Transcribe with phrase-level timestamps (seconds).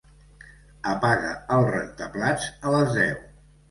[0.93, 3.27] Apaga el rentaplats a les deu.